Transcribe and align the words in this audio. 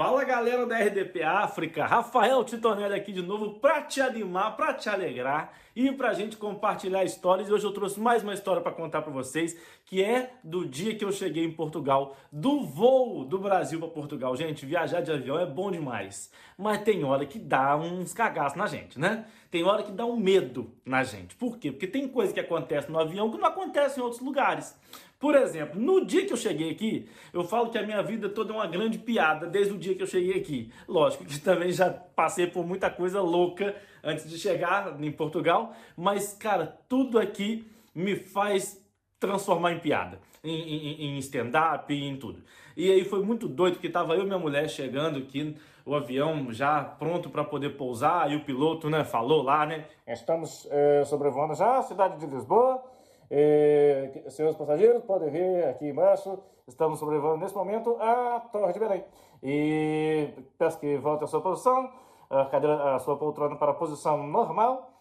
Fala 0.00 0.24
galera 0.24 0.64
da 0.64 0.78
RDP 0.78 1.22
África, 1.22 1.84
Rafael 1.84 2.42
Titonelli 2.42 2.94
aqui 2.94 3.12
de 3.12 3.20
novo 3.20 3.60
para 3.60 3.82
te 3.82 4.00
animar, 4.00 4.56
para 4.56 4.72
te 4.72 4.88
alegrar 4.88 5.52
e 5.76 5.92
para 5.92 6.08
a 6.08 6.14
gente 6.14 6.38
compartilhar 6.38 7.04
histórias. 7.04 7.50
E 7.50 7.52
hoje 7.52 7.66
eu 7.66 7.70
trouxe 7.70 8.00
mais 8.00 8.22
uma 8.22 8.32
história 8.32 8.62
para 8.62 8.72
contar 8.72 9.02
para 9.02 9.12
vocês, 9.12 9.54
que 9.84 10.02
é 10.02 10.32
do 10.42 10.66
dia 10.66 10.94
que 10.94 11.04
eu 11.04 11.12
cheguei 11.12 11.44
em 11.44 11.52
Portugal, 11.52 12.16
do 12.32 12.64
voo 12.64 13.26
do 13.26 13.38
Brasil 13.38 13.78
para 13.78 13.88
Portugal. 13.88 14.34
Gente, 14.34 14.64
viajar 14.64 15.02
de 15.02 15.12
avião 15.12 15.38
é 15.38 15.44
bom 15.44 15.70
demais, 15.70 16.32
mas 16.56 16.80
tem 16.80 17.04
hora 17.04 17.26
que 17.26 17.38
dá 17.38 17.76
uns 17.76 18.14
cagaços 18.14 18.56
na 18.56 18.66
gente, 18.66 18.98
né? 18.98 19.26
Tem 19.50 19.64
hora 19.64 19.82
que 19.82 19.90
dá 19.90 20.06
um 20.06 20.16
medo 20.16 20.72
na 20.84 21.02
gente. 21.02 21.34
Por 21.34 21.58
quê? 21.58 21.72
Porque 21.72 21.86
tem 21.86 22.06
coisa 22.06 22.32
que 22.32 22.38
acontece 22.38 22.90
no 22.90 22.98
avião 23.00 23.30
que 23.30 23.38
não 23.38 23.48
acontece 23.48 23.98
em 23.98 24.02
outros 24.02 24.22
lugares. 24.22 24.78
Por 25.18 25.34
exemplo, 25.34 25.78
no 25.78 26.06
dia 26.06 26.24
que 26.24 26.32
eu 26.32 26.36
cheguei 26.36 26.70
aqui, 26.70 27.08
eu 27.32 27.44
falo 27.44 27.68
que 27.68 27.76
a 27.76 27.82
minha 27.82 28.02
vida 28.02 28.28
toda 28.28 28.52
é 28.52 28.56
uma 28.56 28.66
grande 28.66 28.96
piada 28.96 29.46
desde 29.46 29.74
o 29.74 29.78
dia 29.78 29.94
que 29.94 30.02
eu 30.02 30.06
cheguei 30.06 30.38
aqui. 30.40 30.72
Lógico 30.88 31.24
que 31.24 31.38
também 31.42 31.72
já 31.72 31.90
passei 31.90 32.46
por 32.46 32.64
muita 32.64 32.88
coisa 32.88 33.20
louca 33.20 33.76
antes 34.02 34.28
de 34.30 34.38
chegar 34.38 34.96
em 35.02 35.12
Portugal, 35.12 35.74
mas 35.96 36.32
cara, 36.32 36.78
tudo 36.88 37.18
aqui 37.18 37.66
me 37.94 38.16
faz 38.16 38.82
transformar 39.18 39.72
em 39.72 39.78
piada, 39.78 40.18
em, 40.42 40.54
em, 40.54 41.16
em 41.16 41.18
stand-up 41.18 41.92
em 41.92 42.16
tudo. 42.16 42.42
E 42.74 42.90
aí 42.90 43.04
foi 43.04 43.22
muito 43.22 43.46
doido 43.46 43.78
que 43.78 43.90
tava 43.90 44.14
eu 44.14 44.22
e 44.22 44.24
minha 44.24 44.38
mulher 44.38 44.70
chegando 44.70 45.18
aqui, 45.18 45.54
o 45.90 45.94
avião 45.96 46.52
já 46.52 46.84
pronto 46.84 47.28
para 47.28 47.42
poder 47.42 47.70
pousar, 47.70 48.30
e 48.30 48.36
o 48.36 48.44
piloto, 48.44 48.88
né, 48.88 49.02
falou 49.02 49.42
lá, 49.42 49.66
né? 49.66 49.86
Estamos 50.06 50.68
é, 50.70 51.04
sobrevoando 51.04 51.52
já 51.56 51.78
a 51.78 51.82
cidade 51.82 52.16
de 52.16 52.26
Lisboa 52.26 52.80
e, 53.28 54.22
senhores 54.28 54.56
passageiros, 54.56 55.02
podem 55.02 55.30
ver 55.30 55.64
aqui 55.64 55.88
embaixo, 55.88 56.38
estamos 56.68 57.00
sobrevoando 57.00 57.38
nesse 57.38 57.56
momento 57.56 57.96
a 58.00 58.38
Torre 58.52 58.72
de 58.72 58.78
Belém. 58.78 59.04
E 59.42 60.28
peço 60.56 60.78
que 60.78 60.96
volte 60.96 61.24
à 61.24 61.26
sua 61.26 61.40
posição, 61.40 61.92
a, 62.30 62.44
cadeira, 62.44 62.94
a 62.94 62.98
sua 63.00 63.16
poltrona 63.16 63.56
para 63.56 63.72
a 63.72 63.74
posição 63.74 64.24
normal. 64.28 64.92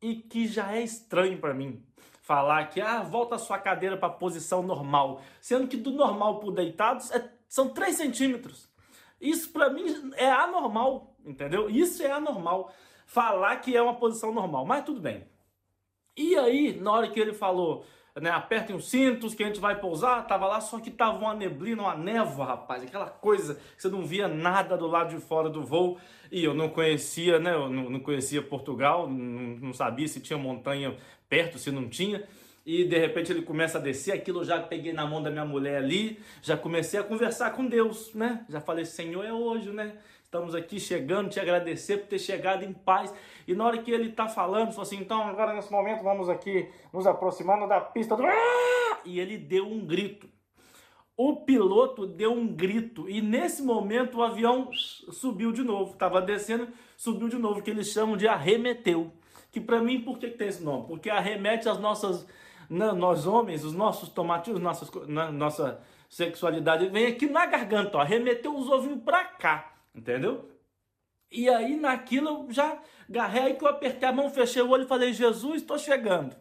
E 0.00 0.14
que 0.14 0.46
já 0.46 0.74
é 0.74 0.80
estranho 0.80 1.38
para 1.38 1.52
mim 1.52 1.84
falar 2.22 2.66
que 2.70 2.80
ah, 2.80 3.02
volta 3.02 3.34
a 3.34 3.38
sua 3.38 3.58
cadeira 3.58 3.96
para 3.98 4.08
a 4.08 4.16
posição 4.16 4.62
normal, 4.62 5.20
sendo 5.40 5.66
que 5.66 5.76
do 5.76 5.90
normal 5.90 6.38
para 6.38 6.48
o 6.48 6.52
deitado 6.52 7.02
é, 7.12 7.28
são 7.48 7.68
3 7.68 7.96
centímetros. 7.96 8.67
Isso 9.20 9.50
para 9.52 9.70
mim 9.70 10.12
é 10.16 10.30
anormal, 10.30 11.16
entendeu? 11.24 11.68
Isso 11.68 12.02
é 12.02 12.10
anormal. 12.10 12.72
Falar 13.06 13.56
que 13.56 13.76
é 13.76 13.82
uma 13.82 13.94
posição 13.94 14.32
normal, 14.32 14.64
mas 14.64 14.84
tudo 14.84 15.00
bem. 15.00 15.26
E 16.16 16.36
aí, 16.36 16.78
na 16.80 16.92
hora 16.92 17.08
que 17.08 17.18
ele 17.18 17.32
falou, 17.32 17.84
né, 18.20 18.30
apertem 18.30 18.74
os 18.74 18.88
cintos 18.88 19.34
que 19.34 19.42
a 19.42 19.46
gente 19.46 19.60
vai 19.60 19.78
pousar, 19.80 20.26
tava 20.26 20.46
lá, 20.46 20.60
só 20.60 20.78
que 20.80 20.90
tava 20.90 21.18
uma 21.18 21.34
neblina, 21.34 21.82
uma 21.82 21.96
névoa, 21.96 22.44
rapaz, 22.44 22.82
aquela 22.82 23.08
coisa 23.08 23.54
que 23.54 23.82
você 23.82 23.88
não 23.88 24.04
via 24.04 24.28
nada 24.28 24.76
do 24.76 24.86
lado 24.86 25.14
de 25.14 25.20
fora 25.22 25.48
do 25.48 25.64
voo. 25.64 25.98
E 26.30 26.44
eu 26.44 26.52
não 26.52 26.68
conhecia, 26.68 27.38
né, 27.38 27.54
eu 27.54 27.68
não, 27.68 28.00
conhecia 28.00 28.42
Portugal, 28.42 29.08
não 29.08 29.72
sabia 29.72 30.06
se 30.08 30.20
tinha 30.20 30.38
montanha 30.38 30.96
perto, 31.28 31.58
se 31.58 31.70
não 31.70 31.88
tinha 31.88 32.26
e 32.68 32.84
de 32.84 32.98
repente 32.98 33.32
ele 33.32 33.40
começa 33.40 33.78
a 33.78 33.80
descer, 33.80 34.12
aquilo 34.12 34.40
eu 34.40 34.44
já 34.44 34.60
peguei 34.60 34.92
na 34.92 35.06
mão 35.06 35.22
da 35.22 35.30
minha 35.30 35.44
mulher 35.46 35.78
ali, 35.78 36.20
já 36.42 36.54
comecei 36.54 37.00
a 37.00 37.02
conversar 37.02 37.52
com 37.52 37.64
Deus, 37.66 38.12
né? 38.12 38.44
Já 38.46 38.60
falei, 38.60 38.84
Senhor, 38.84 39.24
é 39.24 39.32
hoje, 39.32 39.70
né? 39.70 39.96
Estamos 40.22 40.54
aqui 40.54 40.78
chegando, 40.78 41.30
te 41.30 41.40
agradecer 41.40 41.96
por 41.96 42.08
ter 42.08 42.18
chegado 42.18 42.62
em 42.66 42.74
paz. 42.74 43.14
E 43.46 43.54
na 43.54 43.64
hora 43.64 43.78
que 43.78 43.90
ele 43.90 44.10
está 44.10 44.28
falando, 44.28 44.68
falou 44.68 44.82
assim: 44.82 44.98
então 44.98 45.22
agora 45.22 45.54
nesse 45.54 45.72
momento 45.72 46.02
vamos 46.02 46.28
aqui 46.28 46.68
nos 46.92 47.06
aproximando 47.06 47.66
da 47.66 47.80
pista 47.80 48.14
do. 48.14 48.22
E 49.06 49.18
ele 49.18 49.38
deu 49.38 49.66
um 49.66 49.86
grito. 49.86 50.28
O 51.16 51.36
piloto 51.36 52.06
deu 52.06 52.32
um 52.32 52.46
grito 52.46 53.08
e 53.08 53.22
nesse 53.22 53.62
momento 53.62 54.18
o 54.18 54.22
avião 54.22 54.70
subiu 54.74 55.52
de 55.52 55.62
novo. 55.62 55.94
Estava 55.94 56.20
descendo, 56.20 56.68
subiu 56.98 57.30
de 57.30 57.38
novo, 57.38 57.62
que 57.62 57.70
eles 57.70 57.88
chamam 57.88 58.14
de 58.14 58.28
arremeteu. 58.28 59.10
Que 59.50 59.58
para 59.58 59.80
mim, 59.80 60.02
por 60.02 60.18
que, 60.18 60.28
tem 60.28 60.48
esse 60.48 60.62
nome? 60.62 60.86
Porque 60.86 61.08
arremete 61.08 61.66
às 61.66 61.80
nossas. 61.80 62.26
Nós 62.68 63.26
homens, 63.26 63.64
os 63.64 63.72
nossos 63.72 64.08
tomatinhos, 64.08 64.60
nossas, 64.60 64.90
na, 65.06 65.30
nossa 65.32 65.80
sexualidade 66.08 66.88
vem 66.88 67.06
aqui 67.06 67.26
na 67.26 67.46
garganta, 67.46 67.98
ó, 67.98 68.00
arremeteu 68.00 68.54
os 68.56 68.68
ovinhos 68.68 69.02
para 69.02 69.24
cá. 69.24 69.72
Entendeu? 69.94 70.48
E 71.30 71.48
aí 71.48 71.76
naquilo 71.76 72.28
eu 72.28 72.52
já 72.52 72.78
agarrei, 73.08 73.42
aí 73.42 73.54
que 73.54 73.64
eu 73.64 73.68
apertei 73.68 74.08
a 74.08 74.12
mão, 74.12 74.30
fechei 74.30 74.62
o 74.62 74.70
olho 74.70 74.84
e 74.84 74.88
falei, 74.88 75.12
Jesus, 75.12 75.62
estou 75.62 75.78
chegando. 75.78 76.34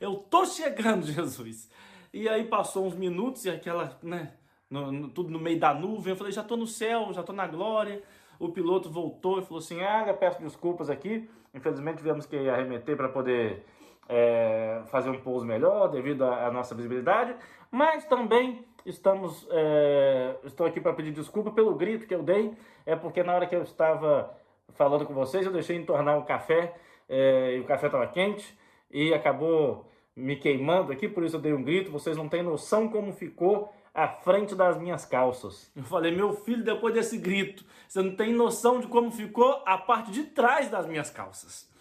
Eu 0.00 0.14
estou 0.14 0.44
chegando, 0.46 1.04
Jesus. 1.06 1.70
E 2.12 2.28
aí 2.28 2.44
passou 2.44 2.86
uns 2.86 2.94
minutos 2.94 3.44
e 3.44 3.50
aquela, 3.50 3.98
né, 4.02 4.34
no, 4.70 4.90
no, 4.90 5.08
tudo 5.08 5.30
no 5.30 5.38
meio 5.38 5.58
da 5.58 5.74
nuvem, 5.74 6.12
eu 6.12 6.16
falei, 6.16 6.32
já 6.32 6.42
estou 6.42 6.56
no 6.56 6.66
céu, 6.66 7.12
já 7.12 7.20
estou 7.20 7.34
na 7.34 7.46
glória. 7.46 8.02
O 8.38 8.48
piloto 8.50 8.90
voltou 8.90 9.38
e 9.38 9.42
falou 9.42 9.58
assim, 9.58 9.80
ah, 9.80 10.14
peço 10.18 10.40
desculpas 10.42 10.90
aqui, 10.90 11.28
infelizmente 11.54 11.98
tivemos 11.98 12.26
que 12.26 12.36
arremeter 12.48 12.96
para 12.96 13.08
poder 13.08 13.64
é, 14.08 14.82
fazer 14.86 15.10
um 15.10 15.20
pouso 15.20 15.44
melhor 15.44 15.88
devido 15.88 16.24
à 16.24 16.50
nossa 16.50 16.74
visibilidade, 16.74 17.34
mas 17.70 18.04
também 18.04 18.64
estamos, 18.84 19.46
é, 19.50 20.36
estou 20.44 20.66
aqui 20.66 20.80
para 20.80 20.92
pedir 20.92 21.12
desculpa 21.12 21.50
pelo 21.50 21.74
grito 21.74 22.06
que 22.06 22.14
eu 22.14 22.22
dei, 22.22 22.52
é 22.84 22.94
porque 22.94 23.22
na 23.22 23.34
hora 23.34 23.46
que 23.46 23.56
eu 23.56 23.62
estava 23.62 24.36
falando 24.74 25.06
com 25.06 25.14
vocês, 25.14 25.46
eu 25.46 25.52
deixei 25.52 25.76
entornar 25.76 26.18
o 26.18 26.24
café, 26.24 26.74
é, 27.08 27.56
e 27.56 27.60
o 27.60 27.64
café 27.64 27.86
estava 27.86 28.06
quente, 28.06 28.56
e 28.90 29.12
acabou 29.12 29.90
me 30.14 30.36
queimando 30.36 30.92
aqui, 30.92 31.08
por 31.08 31.24
isso 31.24 31.36
eu 31.36 31.40
dei 31.40 31.52
um 31.52 31.62
grito, 31.62 31.90
vocês 31.90 32.16
não 32.16 32.28
têm 32.28 32.42
noção 32.42 32.88
como 32.88 33.12
ficou 33.12 33.72
a 33.92 34.08
frente 34.08 34.54
das 34.54 34.76
minhas 34.76 35.04
calças. 35.04 35.70
Eu 35.74 35.84
falei, 35.84 36.14
meu 36.14 36.32
filho, 36.32 36.64
depois 36.64 36.92
desse 36.92 37.16
grito, 37.16 37.64
você 37.86 38.02
não 38.02 38.16
tem 38.16 38.32
noção 38.32 38.80
de 38.80 38.88
como 38.88 39.10
ficou 39.10 39.62
a 39.64 39.78
parte 39.78 40.10
de 40.10 40.24
trás 40.24 40.68
das 40.68 40.86
minhas 40.86 41.10
calças. 41.10 41.72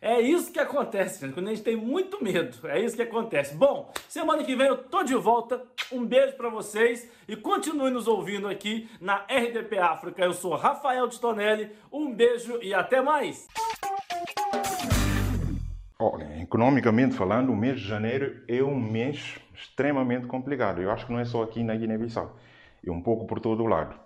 É 0.00 0.20
isso 0.20 0.52
que 0.52 0.58
acontece, 0.58 1.20
gente, 1.20 1.32
quando 1.32 1.48
a 1.48 1.50
gente 1.50 1.62
tem 1.62 1.76
muito 1.76 2.22
medo. 2.22 2.68
É 2.68 2.78
isso 2.80 2.94
que 2.94 3.02
acontece. 3.02 3.54
Bom, 3.54 3.90
semana 4.08 4.44
que 4.44 4.54
vem 4.54 4.66
eu 4.66 4.76
tô 4.76 5.02
de 5.02 5.14
volta. 5.14 5.62
Um 5.90 6.04
beijo 6.04 6.36
para 6.36 6.50
vocês 6.50 7.10
e 7.26 7.34
continue 7.34 7.90
nos 7.90 8.06
ouvindo 8.06 8.46
aqui 8.46 8.88
na 9.00 9.24
RDP 9.24 9.78
África. 9.78 10.22
Eu 10.22 10.34
sou 10.34 10.54
Rafael 10.54 11.08
Titonelli. 11.08 11.70
Um 11.90 12.12
beijo 12.12 12.58
e 12.62 12.74
até 12.74 13.00
mais. 13.00 13.48
Olha, 15.98 16.42
economicamente 16.42 17.14
falando, 17.14 17.50
o 17.50 17.56
mês 17.56 17.80
de 17.80 17.88
janeiro 17.88 18.42
é 18.46 18.62
um 18.62 18.78
mês 18.78 19.38
extremamente 19.54 20.26
complicado. 20.26 20.82
Eu 20.82 20.90
acho 20.90 21.06
que 21.06 21.12
não 21.12 21.20
é 21.20 21.24
só 21.24 21.42
aqui 21.42 21.64
na 21.64 21.74
Guiné-Bissau, 21.74 22.36
é 22.86 22.90
um 22.90 23.00
pouco 23.00 23.26
por 23.26 23.40
todo 23.40 23.62
o 23.62 23.66
lado. 23.66 23.98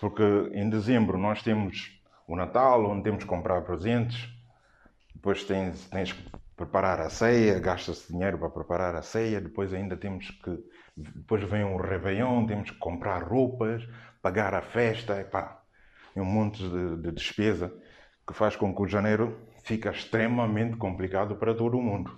Porque 0.00 0.22
em 0.52 0.70
dezembro 0.70 1.18
nós 1.18 1.42
temos 1.42 2.00
o 2.28 2.36
Natal, 2.36 2.86
onde 2.86 3.02
temos 3.02 3.24
que 3.24 3.28
comprar 3.28 3.62
presentes, 3.62 4.28
depois 5.24 5.42
tens, 5.42 5.88
tens 5.88 6.12
que 6.12 6.22
preparar 6.54 7.00
a 7.00 7.08
ceia, 7.08 7.58
gasta-se 7.58 8.12
dinheiro 8.12 8.36
para 8.38 8.50
preparar 8.50 8.94
a 8.94 9.00
ceia, 9.00 9.40
depois 9.40 9.72
ainda 9.72 9.96
temos 9.96 10.28
que. 10.30 10.62
Depois 10.94 11.42
vem 11.44 11.64
um 11.64 11.76
Réveillon, 11.76 12.46
temos 12.46 12.70
que 12.70 12.76
comprar 12.76 13.22
roupas, 13.22 13.82
pagar 14.20 14.52
a 14.52 14.60
festa, 14.60 15.18
epá, 15.18 15.62
é 16.14 16.20
um 16.20 16.26
monte 16.26 16.62
de, 16.62 16.96
de 16.98 17.10
despesa 17.10 17.72
que 18.26 18.34
faz 18.34 18.54
com 18.54 18.74
que 18.74 18.82
o 18.82 18.86
janeiro 18.86 19.48
fique 19.64 19.88
extremamente 19.88 20.76
complicado 20.76 21.36
para 21.36 21.54
todo 21.54 21.78
o 21.78 21.82
mundo. 21.82 22.14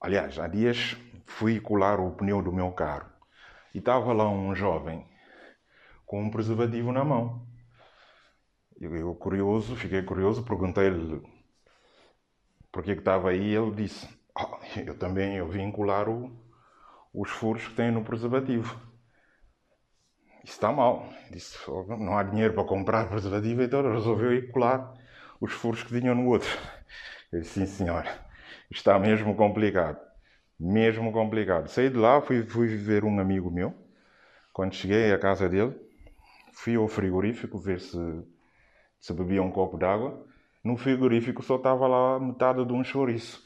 Aliás, 0.00 0.38
há 0.38 0.46
dias 0.46 0.96
fui 1.26 1.58
colar 1.58 1.98
o 1.98 2.12
pneu 2.12 2.40
do 2.40 2.52
meu 2.52 2.70
carro 2.70 3.10
e 3.74 3.78
estava 3.78 4.12
lá 4.12 4.30
um 4.30 4.54
jovem 4.54 5.04
com 6.06 6.22
um 6.22 6.30
preservativo 6.30 6.92
na 6.92 7.04
mão. 7.04 7.44
Eu, 8.80 8.94
eu 8.94 9.14
curioso, 9.16 9.74
fiquei 9.74 10.02
curioso, 10.02 10.44
perguntei-lhe 10.44 11.39
porque 12.72 12.94
que 12.94 13.00
estava 13.00 13.30
aí, 13.30 13.54
ele 13.54 13.72
disse: 13.72 14.08
oh, 14.38 14.58
Eu 14.78 14.96
também 14.96 15.36
eu 15.36 15.48
vim 15.48 15.70
colar 15.70 16.08
o, 16.08 16.30
os 17.12 17.30
furos 17.30 17.66
que 17.66 17.74
tem 17.74 17.90
no 17.90 18.04
preservativo. 18.04 18.80
Isso 20.44 20.54
está 20.54 20.72
mal. 20.72 21.08
Disse: 21.30 21.58
Não 21.68 22.16
há 22.16 22.22
dinheiro 22.22 22.54
para 22.54 22.64
comprar 22.64 23.08
preservativo, 23.08 23.62
então 23.62 23.82
resolveu 23.92 24.32
ir 24.32 24.50
colar 24.50 24.94
os 25.40 25.52
furos 25.52 25.82
que 25.82 25.98
tinham 25.98 26.14
no 26.14 26.28
outro. 26.28 26.48
Eu 27.32 27.40
disse: 27.40 27.60
Sim, 27.60 27.66
senhora, 27.66 28.10
está 28.70 28.98
mesmo 28.98 29.34
complicado. 29.34 29.98
Mesmo 30.58 31.10
complicado. 31.12 31.68
Saí 31.68 31.88
de 31.88 31.96
lá, 31.96 32.20
fui, 32.20 32.42
fui 32.42 32.68
ver 32.76 33.04
um 33.04 33.18
amigo 33.18 33.50
meu. 33.50 33.74
Quando 34.52 34.74
cheguei 34.74 35.10
à 35.12 35.18
casa 35.18 35.48
dele, 35.48 35.74
fui 36.52 36.76
ao 36.76 36.86
frigorífico 36.86 37.58
ver 37.58 37.80
se, 37.80 37.98
se 39.00 39.12
bebia 39.14 39.42
um 39.42 39.50
copo 39.50 39.78
d'água 39.78 40.26
no 40.62 40.76
frigorífico 40.76 41.42
só 41.42 41.56
estava 41.56 41.86
lá 41.86 42.20
metade 42.20 42.64
de 42.64 42.72
um 42.72 42.84
chouriço. 42.84 43.42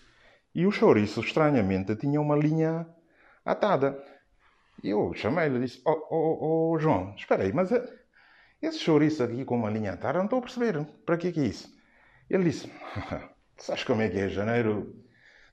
E 0.54 0.66
o 0.66 0.70
chouriço, 0.70 1.20
estranhamente, 1.20 1.96
tinha 1.96 2.20
uma 2.20 2.36
linha 2.36 2.86
atada. 3.44 4.02
Eu 4.82 5.12
chamei-lhe 5.14 5.56
e 5.56 5.60
disse: 5.60 5.82
oh, 5.86 6.06
oh, 6.10 6.72
oh, 6.72 6.78
João, 6.78 7.14
espera 7.16 7.44
aí, 7.44 7.52
mas 7.52 7.72
eh, 7.72 7.82
esse 8.62 8.78
chouriço 8.78 9.22
aqui 9.22 9.44
com 9.44 9.56
uma 9.56 9.70
linha 9.70 9.92
atada, 9.92 10.18
não 10.18 10.24
estou 10.24 10.38
a 10.38 10.42
perceber. 10.42 10.84
Para 11.04 11.16
que 11.16 11.28
é 11.28 11.44
isso? 11.44 11.72
Ele 12.28 12.44
disse: 12.44 12.70
Sabes 13.56 13.84
como 13.84 14.02
é 14.02 14.08
que 14.08 14.18
é? 14.18 14.28
Janeiro 14.28 14.94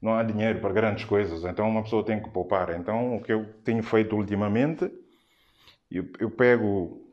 não 0.02 0.16
há 0.16 0.24
dinheiro 0.24 0.60
para 0.60 0.74
grandes 0.74 1.06
coisas, 1.06 1.44
então 1.44 1.70
uma 1.70 1.84
pessoa 1.84 2.04
tem 2.04 2.22
que 2.22 2.30
poupar. 2.30 2.72
Então 2.72 3.18
o 3.18 3.22
que 3.22 3.32
eu 3.32 3.54
tenho 3.64 3.84
feito 3.84 4.16
ultimamente, 4.16 4.92
eu, 5.90 6.06
eu 6.20 6.32
pego 6.32 7.06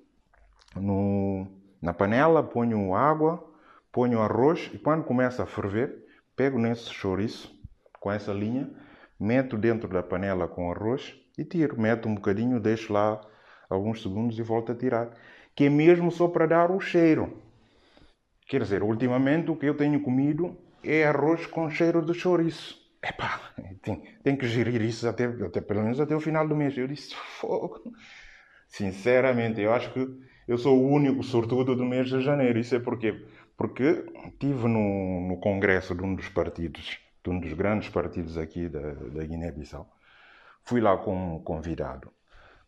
no, 0.75 1.47
na 1.83 1.93
panela, 1.93 2.43
ponho 2.43 2.95
água, 2.95 3.48
ponho 3.99 4.23
arroz 4.23 4.71
e 4.73 4.79
quando 4.79 5.03
começa 5.03 5.43
a 5.43 5.47
ferver, 5.47 5.93
pego 6.37 6.57
nesse 6.57 6.95
chouriço 6.95 7.53
com 7.99 8.13
essa 8.13 8.33
linha, 8.33 8.71
meto 9.19 9.57
dentro 9.57 9.89
da 9.89 10.05
panela 10.05 10.47
com 10.47 10.71
arroz 10.71 11.17
e 11.37 11.45
tiro. 11.45 11.81
Meto 11.81 12.09
um 12.09 12.15
bocadinho, 12.15 12.61
deixo 12.61 12.93
lá 12.93 13.21
alguns 13.69 14.01
segundos 14.01 14.39
e 14.39 14.43
volto 14.43 14.71
a 14.71 14.75
tirar. 14.77 15.11
Que 15.53 15.65
é 15.65 15.69
mesmo 15.69 16.13
só 16.13 16.29
para 16.29 16.47
dar 16.47 16.71
o 16.71 16.79
cheiro. 16.79 17.43
Quer 18.47 18.63
dizer, 18.63 18.85
ultimamente 18.85 19.51
o 19.51 19.57
que 19.57 19.67
eu 19.67 19.77
tenho 19.77 20.01
comido 20.01 20.57
é 20.85 21.05
arroz 21.05 21.45
com 21.47 21.69
cheiro 21.69 22.01
de 22.01 22.15
chouriço. 22.15 22.79
Epá, 23.05 23.51
tem, 23.83 24.01
tem 24.23 24.37
que 24.37 24.47
gerir 24.47 24.81
isso 24.81 25.09
até, 25.09 25.25
até 25.25 25.61
pelo 25.61 25.83
menos 25.83 25.99
até 25.99 26.15
o 26.15 26.21
final 26.21 26.47
do 26.47 26.55
mês. 26.55 26.79
Eu 26.79 26.87
disse, 26.87 27.17
fogo. 27.17 27.83
Sinceramente, 28.69 29.61
eu 29.61 29.73
acho 29.73 29.93
que 29.93 30.07
eu 30.47 30.57
sou 30.57 30.81
o 30.81 30.89
único 30.89 31.23
sortudo 31.25 31.75
do 31.75 31.85
mês 31.85 32.09
de 32.09 32.21
janeiro. 32.21 32.61
Isso 32.61 32.77
é 32.77 32.79
porque 32.79 33.27
porque 33.59 34.07
estive 34.29 34.69
no, 34.69 35.29
no 35.29 35.37
congresso 35.39 35.93
de 35.93 36.03
um 36.05 36.15
dos 36.15 36.29
partidos, 36.29 37.01
de 37.25 37.29
um 37.29 37.41
dos 37.41 37.53
grandes 37.55 37.89
partidos 37.89 38.39
aqui 38.39 38.69
da, 38.69 38.93
da 38.93 39.25
Guiné-Bissau. 39.25 39.85
Fui 40.63 40.81
lá 40.81 40.97
como 40.97 41.43
convidado. 41.43 42.13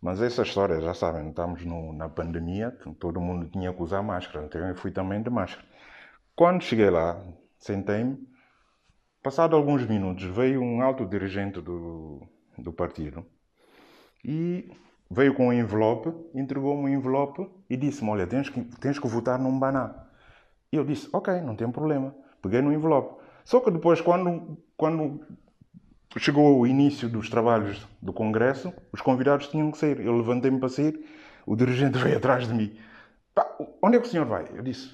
Mas 0.02 0.20
essa 0.20 0.42
história, 0.42 0.80
já 0.80 0.92
sabem, 0.92 1.28
estamos 1.28 1.64
no, 1.64 1.92
na 1.92 2.08
pandemia, 2.08 2.76
todo 2.98 3.20
mundo 3.20 3.48
tinha 3.48 3.72
que 3.72 3.82
usar 3.82 4.02
máscara, 4.02 4.46
então 4.46 4.66
eu 4.66 4.74
fui 4.74 4.90
também 4.90 5.22
de 5.22 5.30
máscara. 5.30 5.64
Quando 6.34 6.64
cheguei 6.64 6.90
lá, 6.90 7.22
sentei-me, 7.58 8.18
passado 9.22 9.54
alguns 9.54 9.86
minutos, 9.86 10.24
veio 10.24 10.60
um 10.60 10.82
alto 10.82 11.06
dirigente 11.06 11.60
do, 11.60 12.26
do 12.58 12.72
partido 12.72 13.24
e 14.24 14.72
veio 15.08 15.34
com 15.34 15.48
um 15.48 15.52
envelope, 15.52 16.12
entregou-me 16.34 16.84
um 16.84 16.88
envelope 16.88 17.48
e 17.68 17.76
disse-me, 17.76 18.10
olha, 18.10 18.26
tens 18.26 18.48
que, 18.48 18.64
tens 18.80 18.98
que 18.98 19.06
votar 19.06 19.38
num 19.38 19.56
baná. 19.56 20.09
E 20.72 20.76
eu 20.76 20.84
disse, 20.84 21.08
ok, 21.12 21.40
não 21.40 21.56
tem 21.56 21.70
problema. 21.70 22.14
Peguei 22.40 22.62
no 22.62 22.72
envelope. 22.72 23.20
Só 23.44 23.60
que 23.60 23.70
depois, 23.70 24.00
quando, 24.00 24.56
quando 24.76 25.20
chegou 26.16 26.58
o 26.58 26.66
início 26.66 27.08
dos 27.08 27.28
trabalhos 27.28 27.86
do 28.00 28.12
Congresso, 28.12 28.72
os 28.92 29.00
convidados 29.00 29.48
tinham 29.48 29.70
que 29.70 29.78
sair. 29.78 30.00
Eu 30.00 30.16
levantei-me 30.16 30.58
para 30.58 30.68
sair, 30.68 31.04
o 31.46 31.56
dirigente 31.56 31.98
veio 31.98 32.16
atrás 32.16 32.46
de 32.46 32.54
mim. 32.54 32.78
Pá, 33.34 33.46
onde 33.82 33.96
é 33.96 34.00
que 34.00 34.06
o 34.06 34.10
senhor 34.10 34.26
vai? 34.26 34.46
Eu 34.54 34.62
disse, 34.62 34.90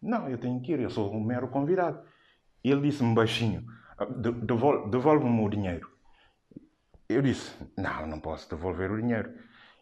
não, 0.00 0.28
eu 0.28 0.38
tenho 0.38 0.60
que 0.60 0.72
ir, 0.72 0.80
eu 0.80 0.90
sou 0.90 1.12
um 1.12 1.22
mero 1.22 1.48
convidado. 1.48 2.00
E 2.64 2.70
ele 2.70 2.82
disse-me 2.82 3.14
baixinho, 3.14 3.64
ah, 3.98 4.04
devolve-me 4.04 5.44
o 5.44 5.48
dinheiro. 5.48 5.90
Eu 7.08 7.22
disse, 7.22 7.52
não, 7.76 8.06
não 8.06 8.20
posso 8.20 8.48
devolver 8.48 8.90
o 8.90 9.00
dinheiro. 9.00 9.32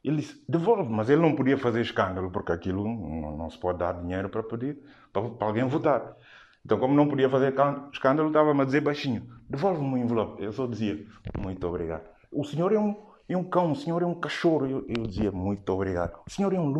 Ele 0.02 0.16
disse, 0.16 0.42
devolve, 0.48 0.88
mas 0.90 1.10
ele 1.10 1.20
não 1.20 1.34
podia 1.34 1.58
fazer 1.58 1.82
escândalo, 1.82 2.30
porque 2.30 2.52
aquilo 2.52 2.84
não, 2.84 3.36
não 3.36 3.50
se 3.50 3.58
pode 3.58 3.78
dar 3.78 3.92
dinheiro 4.00 4.30
para 4.30 4.42
pedir, 4.42 4.78
para, 5.12 5.28
para, 5.28 5.46
alguém 5.46 5.66
votar. 5.66 6.16
Então, 6.64 6.78
como 6.78 6.94
não 6.94 7.08
podia 7.08 7.28
fazer 7.28 7.54
escândalo, 7.92 8.28
estava-me 8.28 8.62
a 8.62 8.64
dizer 8.64 8.80
baixinho, 8.80 9.26
devolve-me 9.48 9.94
o 9.94 9.98
envelope. 9.98 10.42
Eu 10.42 10.52
só 10.52 10.66
dizia, 10.66 11.06
muito 11.38 11.66
obrigado. 11.66 12.08
O 12.32 12.44
senhor 12.44 12.72
é 12.72 12.78
um, 12.78 12.96
é 13.28 13.36
um 13.36 13.44
cão, 13.44 13.72
o 13.72 13.76
senhor 13.76 14.02
é 14.02 14.06
um 14.06 14.14
cachorro. 14.14 14.66
Eu, 14.66 14.84
eu 14.88 15.06
dizia, 15.06 15.30
muito 15.30 15.70
obrigado. 15.70 16.18
O 16.26 16.30
senhor 16.30 16.52
é 16.52 16.58
um 16.58 16.72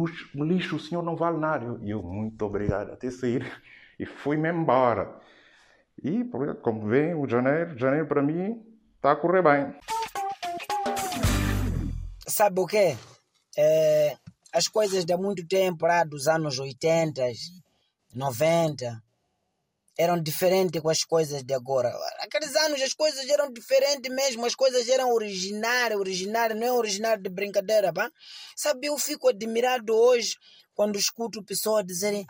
lixo, 0.44 0.76
o 0.76 0.81
senhor 0.81 1.02
não 1.02 1.17
vale 1.17 1.38
nada. 1.38 1.64
Eu, 1.64 1.78
eu 1.82 2.02
muito 2.02 2.43
obrigado, 2.44 2.90
até 2.93 3.11
sair. 3.11 3.46
E 4.00 4.06
fui-me 4.06 4.49
embora. 4.49 5.14
E, 6.02 6.25
como 6.62 6.88
vem, 6.88 7.14
o 7.14 7.28
janeiro, 7.28 7.78
janeiro 7.78 8.06
para 8.06 8.22
mim 8.22 8.64
está 8.96 9.12
a 9.12 9.17
correr 9.17 9.43
bem. 9.43 9.75
Sabe 12.26 12.61
o 12.61 12.67
quê? 12.67 12.96
É, 13.61 14.17
as 14.53 14.67
coisas 14.69 15.05
de 15.05 15.15
muito 15.17 15.47
tempo, 15.47 15.87
lá 15.87 16.03
dos 16.03 16.27
anos 16.27 16.59
80, 16.59 17.23
90, 18.15 19.03
eram 19.99 20.21
diferentes 20.21 20.81
com 20.81 20.89
as 20.89 21.05
coisas 21.05 21.43
de 21.43 21.53
agora. 21.53 21.91
Aqueles 22.21 22.57
anos 22.57 22.81
as 22.81 22.95
coisas 22.95 23.29
eram 23.29 23.53
diferentes 23.53 24.11
mesmo, 24.11 24.47
as 24.47 24.55
coisas 24.55 24.89
eram 24.89 25.12
originárias, 25.12 26.01
originárias, 26.01 26.59
não 26.59 26.67
é 26.67 26.73
originário 26.73 27.23
de 27.23 27.29
brincadeira, 27.29 27.93
pá? 27.93 28.11
Sabe, 28.57 28.87
eu 28.87 28.97
fico 28.97 29.29
admirado 29.29 29.95
hoje 29.95 30.37
quando 30.75 30.99
escuto 30.99 31.45
pessoas 31.45 31.85
dizerem 31.85 32.27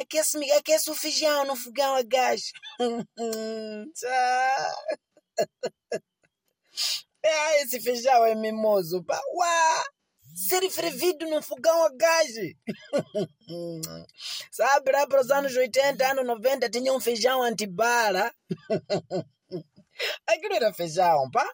aquece, 0.00 0.52
aquece 0.52 0.90
o 0.90 0.94
feijão 0.96 1.46
no 1.46 1.54
fogão 1.54 1.94
a 1.94 2.02
gás. 2.02 2.50
ah, 4.04 4.74
esse 7.62 7.80
feijão 7.80 8.24
é 8.24 8.34
mimoso, 8.34 9.04
pá. 9.04 9.20
Uau! 9.32 9.93
Ser 10.34 10.68
fervido 10.70 11.26
num 11.26 11.40
fogão 11.40 11.84
a 11.84 11.90
gás. 11.94 12.34
Sabe, 14.50 14.92
lá 14.92 15.06
para 15.06 15.20
os 15.20 15.30
anos 15.30 15.54
80, 15.54 16.10
anos 16.10 16.26
90, 16.26 16.68
tinha 16.70 16.92
um 16.92 17.00
feijão 17.00 17.42
antibala. 17.42 18.32
Aquilo 20.26 20.54
era 20.54 20.74
feijão, 20.74 21.30
pá. 21.30 21.48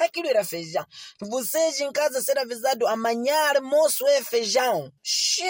Aquilo 0.00 0.28
era 0.28 0.44
feijão. 0.44 0.84
Vocês 1.20 1.80
em 1.80 1.92
casa 1.92 2.22
ser 2.22 2.38
avisado, 2.38 2.86
amanhã 2.86 3.36
almoço 3.54 4.06
é 4.06 4.22
feijão. 4.22 4.90
Xê! 5.02 5.44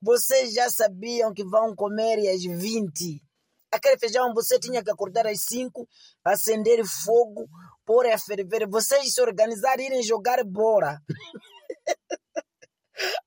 Vocês 0.00 0.52
já 0.52 0.68
sabiam 0.68 1.32
que 1.32 1.44
vão 1.44 1.76
comer 1.76 2.28
às 2.28 2.42
20. 2.42 3.22
Aquele 3.70 3.96
feijão 3.98 4.34
você 4.34 4.58
tinha 4.58 4.82
que 4.82 4.90
acordar 4.90 5.26
às 5.26 5.44
5, 5.44 5.88
acender 6.24 6.84
fogo, 6.84 7.48
pôr 7.84 8.06
a 8.06 8.18
ferver. 8.18 8.68
Vocês 8.68 9.12
se 9.12 9.20
organizarem 9.20 9.86
irem 9.86 10.02
jogar 10.02 10.42
bola. 10.44 10.98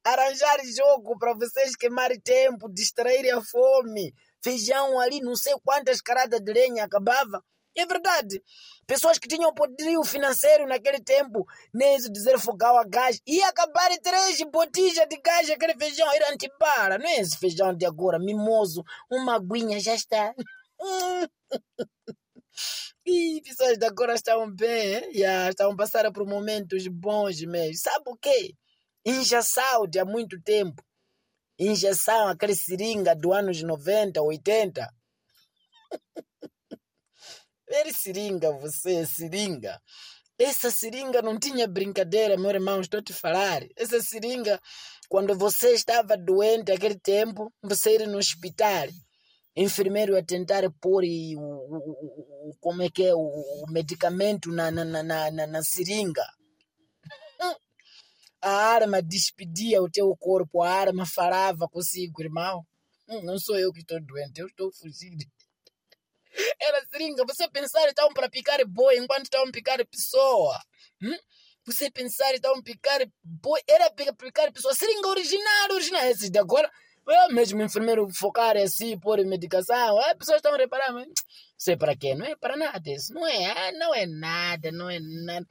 Arranjar 0.03 0.59
jogo 0.65 1.17
para 1.17 1.33
vocês 1.33 1.75
queimarem 1.75 2.19
tempo, 2.21 2.71
distraírem 2.71 3.31
a 3.31 3.41
fome. 3.41 4.13
Feijão 4.43 4.99
ali, 4.99 5.19
não 5.21 5.35
sei 5.35 5.53
quantas 5.63 6.01
caradas 6.01 6.39
de 6.39 6.53
lenha 6.53 6.85
acabava. 6.85 7.43
É 7.77 7.85
verdade. 7.85 8.41
Pessoas 8.87 9.19
que 9.19 9.27
tinham 9.27 9.53
poderio 9.53 10.01
financeiro 10.03 10.65
naquele 10.65 11.01
tempo, 11.03 11.45
nem 11.73 11.97
isso 11.97 12.09
dizer 12.11 12.39
fogão 12.39 12.77
a 12.77 12.85
gás, 12.85 13.19
ia 13.27 13.49
acabar 13.49 13.89
três 14.01 14.39
botijas 14.49 15.05
de 15.09 15.17
gás, 15.17 15.49
aquele 15.49 15.73
feijão 15.73 16.09
era 16.13 16.31
antibara. 16.31 16.97
Não 16.97 17.05
é 17.05 17.17
esse 17.17 17.37
feijão 17.37 17.75
de 17.75 17.85
agora, 17.85 18.17
mimoso, 18.17 18.81
uma 19.11 19.35
aguinha, 19.35 19.79
já 19.79 19.93
está. 19.93 20.33
Pessoas 23.43 23.77
de 23.77 23.85
agora 23.85 24.15
estão 24.15 24.49
bem, 24.51 25.11
yeah, 25.13 25.49
estão 25.49 25.75
passando 25.75 26.11
por 26.11 26.25
momentos 26.25 26.87
bons 26.87 27.39
mesmo. 27.41 27.77
Sabe 27.77 28.03
o 28.07 28.17
quê? 28.17 28.55
Injeção 29.05 29.85
de 29.87 29.99
há 29.99 30.05
muito 30.05 30.41
tempo. 30.41 30.83
Injeção, 31.59 32.29
aquele 32.29 32.55
seringa 32.55 33.15
do 33.15 33.31
anos 33.31 33.61
90, 33.61 34.19
80. 34.19 34.89
Ele 37.69 37.93
seringa, 37.93 38.51
você, 38.53 39.05
seringa. 39.05 39.79
Essa 40.37 40.71
seringa 40.71 41.21
não 41.21 41.37
tinha 41.37 41.67
brincadeira, 41.67 42.35
meu 42.35 42.49
irmão, 42.49 42.81
estou 42.81 43.03
te 43.03 43.13
falar. 43.13 43.61
Essa 43.77 44.01
seringa, 44.01 44.59
quando 45.07 45.37
você 45.37 45.73
estava 45.73 46.17
doente 46.17 46.71
aquele 46.71 46.99
tempo, 46.99 47.53
você 47.61 47.99
ia 47.99 48.07
no 48.07 48.17
hospital 48.17 48.87
enfermeiro 49.55 50.17
a 50.17 50.23
tentar 50.23 50.69
pôr 50.81 51.03
o, 51.03 51.39
o, 51.39 52.49
o, 52.49 52.55
como 52.59 52.83
é 52.83 52.89
que 52.89 53.03
é 53.05 53.15
o, 53.15 53.19
o 53.19 53.65
medicamento 53.71 54.51
na, 54.51 54.69
na, 54.69 54.83
na, 54.83 55.31
na, 55.31 55.47
na 55.47 55.63
seringa. 55.63 56.25
A 58.41 58.49
arma 58.73 59.01
despedia 59.01 59.81
o 59.81 59.89
teu 59.89 60.15
corpo, 60.17 60.61
a 60.61 60.69
arma 60.69 61.05
falava 61.05 61.69
consigo, 61.69 62.21
irmão. 62.21 62.65
Hum, 63.07 63.21
não 63.21 63.39
sou 63.39 63.57
eu 63.57 63.71
que 63.71 63.79
estou 63.79 64.01
doente, 64.01 64.41
eu 64.41 64.47
estou 64.47 64.71
fugindo. 64.73 65.23
Era 66.61 66.85
seringa, 66.87 67.23
você 67.25 67.49
pensar 67.49 67.87
estavam 67.87 68.13
para 68.13 68.29
picar 68.29 68.59
boi 68.65 68.97
enquanto 68.97 69.23
estavam 69.23 69.51
picar 69.51 69.85
pessoa. 69.87 70.59
Hum? 71.01 71.17
Você 71.65 71.89
pensar 71.89 72.33
estavam 72.33 72.61
picar 72.61 73.01
boi, 73.23 73.59
era 73.67 73.89
picar 73.89 74.51
pessoa. 74.51 74.75
Seringa 74.75 75.07
original, 75.07 75.71
original. 75.71 76.05
Esses 76.05 76.29
de 76.29 76.37
agora 76.37 76.69
mesmo 77.31 77.61
enfermeiro 77.61 78.07
focar 78.13 78.57
assim, 78.57 78.97
pôr 78.99 79.23
medicação, 79.25 79.99
as 79.99 80.13
pessoas 80.13 80.37
estão 80.37 80.55
reparando, 80.57 80.93
mas 80.95 81.07
sei 81.57 81.75
para 81.75 81.95
quê? 81.95 82.15
Não 82.15 82.25
é 82.25 82.35
para 82.35 82.57
nada 82.57 82.81
isso, 82.89 83.13
não 83.13 83.27
é, 83.27 83.71
não 83.73 83.93
é 83.93 84.05
nada, 84.05 84.71
não 84.71 84.89
é 84.89 84.99
nada. 84.99 85.45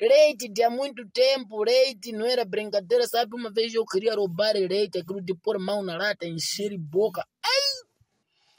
Leite 0.00 0.48
de 0.48 0.62
há 0.62 0.70
muito 0.70 1.08
tempo, 1.10 1.62
leite 1.62 2.12
não 2.12 2.26
era 2.26 2.44
brincadeira, 2.44 3.06
sabe? 3.06 3.36
Uma 3.36 3.52
vez 3.52 3.72
eu 3.72 3.84
queria 3.84 4.14
roubar 4.14 4.54
leite, 4.54 4.98
aquilo 4.98 5.20
de 5.20 5.34
pôr 5.34 5.58
mão 5.58 5.82
na 5.82 5.96
lata, 5.96 6.26
encher 6.26 6.76
boca. 6.76 7.24
Ai! 7.44 7.92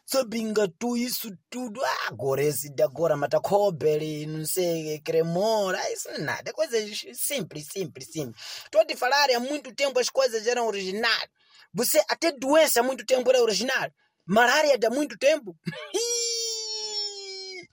Sabe, 0.06 0.40
engatu 0.40 0.96
isso 0.96 1.30
tudo. 1.50 1.84
Ah, 1.84 2.08
agora 2.08 2.44
esse 2.44 2.70
de 2.70 2.84
agora 2.84 3.18
mata 3.18 3.42
cobre, 3.42 4.26
não 4.26 4.46
sei, 4.46 5.00
cremora, 5.00 5.80
isso 5.92 6.10
não 6.12 6.26
nada, 6.26 6.50
é 6.50 6.54
coisa 6.54 6.78
simples, 7.14 7.68
simples, 7.72 8.08
simples. 8.12 8.42
Estou 8.64 8.82
a 8.82 8.86
te 8.86 8.96
falar, 8.96 9.30
há 9.32 9.40
muito 9.40 9.74
tempo 9.74 10.00
as 10.00 10.10
coisas 10.10 10.46
eram 10.46 10.68
originais. 10.68 11.30
Você 11.74 12.04
até 12.08 12.32
doença 12.32 12.82
há 12.82 12.84
muito 12.84 13.06
tempo 13.06 13.30
era 13.30 13.42
original. 13.42 13.90
Malária 14.26 14.78
de 14.78 14.86
há 14.86 14.92
muito 14.92 15.18
tempo. 15.18 15.58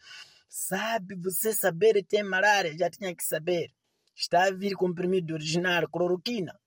Sabe, 0.48 1.16
você 1.16 1.52
saber 1.52 2.02
tem 2.04 2.22
malária, 2.22 2.76
já 2.78 2.88
tinha 2.88 3.14
que 3.14 3.24
saber. 3.24 3.70
Está 4.16 4.44
a 4.44 4.50
vir 4.50 4.74
comprimido 4.74 5.34
original, 5.34 5.88
cloroquina. 5.88 6.58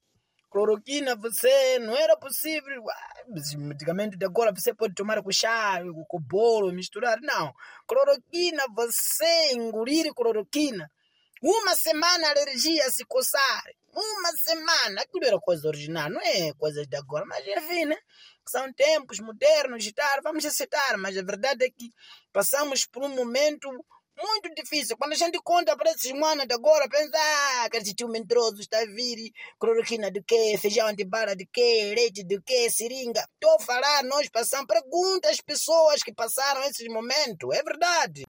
cloroquina 0.50 1.16
você 1.16 1.80
não 1.80 1.96
era 1.96 2.18
possível. 2.18 2.84
Medicamento 3.58 4.18
de 4.18 4.26
agora 4.26 4.54
você 4.54 4.74
pode 4.74 4.94
tomar 4.94 5.24
com 5.24 5.32
chá, 5.32 5.82
com 6.08 6.20
bolo, 6.20 6.72
misturar. 6.72 7.20
Não. 7.22 7.54
Cloroquina, 7.88 8.64
você 8.76 9.54
engolir 9.54 10.14
cloroquina. 10.14 10.92
Uma 11.46 11.76
semana 11.76 12.28
a 12.28 12.32
alergia 12.32 12.90
se 12.90 13.04
coçar. 13.04 13.64
Uma 13.94 14.32
semana. 14.38 15.02
Aquilo 15.02 15.26
era 15.26 15.38
coisa 15.42 15.68
original, 15.68 16.10
não 16.10 16.22
é 16.22 16.54
coisa 16.54 16.88
de 16.88 16.96
agora. 16.96 17.26
Mas 17.26 17.46
enfim, 17.46 17.84
né? 17.84 17.98
São 18.48 18.72
tempos 18.72 19.20
modernos 19.20 19.86
e 19.86 19.92
tal. 19.92 20.22
Vamos 20.24 20.46
aceitar. 20.46 20.98
Mas 20.98 21.18
a 21.18 21.22
verdade 21.22 21.66
é 21.66 21.70
que 21.70 21.92
passamos 22.32 22.86
por 22.86 23.04
um 23.04 23.10
momento 23.10 23.70
muito 24.18 24.56
difícil. 24.56 24.96
Quando 24.96 25.12
a 25.12 25.18
gente 25.18 25.38
conta 25.44 25.76
para 25.76 25.92
esses 25.92 26.14
manos 26.14 26.48
de 26.48 26.54
agora, 26.54 26.88
pensa, 26.88 27.12
ah, 27.14 27.66
aquele 27.66 27.94
tio 27.94 28.08
mentroso 28.08 28.62
está 28.62 28.80
a 28.80 28.86
vir, 28.86 29.34
cloroquina 29.60 30.10
de 30.10 30.24
quê, 30.24 30.58
feijão 30.62 30.88
antibala 30.88 31.36
de 31.36 31.46
quê, 31.46 31.94
leite 31.94 32.24
de 32.24 32.40
quê, 32.42 32.70
seringa. 32.70 33.28
Estou 33.34 33.56
a 33.56 33.60
falar, 33.60 34.04
nós 34.04 34.30
passamos, 34.30 34.68
pergunta 34.68 35.30
às 35.30 35.42
pessoas 35.42 36.02
que 36.04 36.14
passaram 36.14 36.64
esses 36.64 36.88
momentos, 36.88 37.54
é 37.54 37.64
verdade. 37.64 38.24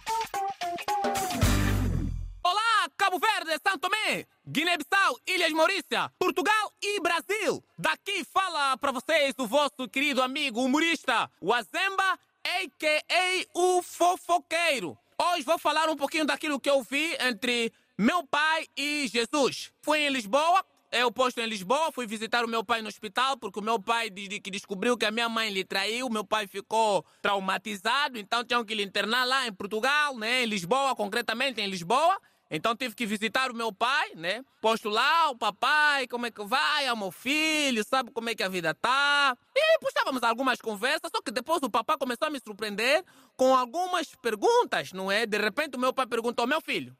Cabo 3.04 3.18
Verde, 3.18 3.60
São 3.62 3.78
Tomé, 3.78 4.24
Guiné-Bissau, 4.48 5.20
Ilhas 5.26 5.52
Maurícia, 5.52 6.10
Portugal 6.18 6.72
e 6.82 6.98
Brasil. 7.02 7.62
Daqui 7.76 8.24
fala 8.24 8.78
para 8.78 8.92
vocês 8.92 9.34
o 9.36 9.46
vosso 9.46 9.86
querido 9.92 10.22
amigo 10.22 10.64
humorista 10.64 11.30
Wazemba, 11.38 12.18
a.k.a. 12.42 13.46
o 13.52 13.82
fofoqueiro. 13.82 14.96
Hoje 15.20 15.42
vou 15.42 15.58
falar 15.58 15.90
um 15.90 15.96
pouquinho 15.96 16.24
daquilo 16.24 16.58
que 16.58 16.70
eu 16.70 16.82
vi 16.82 17.14
entre 17.20 17.70
meu 17.98 18.26
pai 18.26 18.66
e 18.74 19.06
Jesus. 19.06 19.70
Fui 19.82 19.98
em 19.98 20.08
Lisboa, 20.08 20.64
eu 20.90 21.12
posto 21.12 21.42
em 21.42 21.46
Lisboa, 21.46 21.92
fui 21.92 22.06
visitar 22.06 22.42
o 22.42 22.48
meu 22.48 22.64
pai 22.64 22.80
no 22.80 22.88
hospital, 22.88 23.36
porque 23.36 23.60
o 23.60 23.62
meu 23.62 23.78
pai 23.78 24.08
desde 24.08 24.40
que 24.40 24.50
descobriu 24.50 24.96
que 24.96 25.04
a 25.04 25.10
minha 25.10 25.28
mãe 25.28 25.50
lhe 25.50 25.62
traiu, 25.62 26.08
meu 26.08 26.24
pai 26.24 26.46
ficou 26.46 27.04
traumatizado, 27.20 28.18
então 28.18 28.42
tinham 28.42 28.64
que 28.64 28.74
lhe 28.74 28.82
internar 28.82 29.26
lá 29.26 29.46
em 29.46 29.52
Portugal, 29.52 30.16
né, 30.16 30.44
em 30.44 30.46
Lisboa, 30.46 30.96
concretamente 30.96 31.60
em 31.60 31.66
Lisboa. 31.66 32.18
Então 32.50 32.76
tive 32.76 32.94
que 32.94 33.06
visitar 33.06 33.50
o 33.50 33.54
meu 33.54 33.72
pai, 33.72 34.12
né? 34.14 34.44
Posto 34.60 34.88
lá, 34.88 35.30
o 35.30 35.36
papai, 35.36 36.06
como 36.06 36.26
é 36.26 36.30
que 36.30 36.44
vai, 36.44 36.86
é 36.86 36.94
meu 36.94 37.10
filho, 37.10 37.84
sabe 37.84 38.10
como 38.10 38.28
é 38.28 38.34
que 38.34 38.42
a 38.42 38.48
vida 38.48 38.74
tá. 38.74 39.36
E 39.56 39.78
postávamos 39.78 40.22
algumas 40.22 40.60
conversas, 40.60 41.10
só 41.14 41.22
que 41.22 41.30
depois 41.30 41.62
o 41.62 41.70
papai 41.70 41.96
começou 41.96 42.28
a 42.28 42.30
me 42.30 42.38
surpreender 42.38 43.04
com 43.36 43.56
algumas 43.56 44.14
perguntas, 44.16 44.92
não 44.92 45.10
é? 45.10 45.26
De 45.26 45.38
repente 45.38 45.76
o 45.76 45.80
meu 45.80 45.92
pai 45.92 46.06
perguntou, 46.06 46.46
meu 46.46 46.60
filho, 46.60 46.96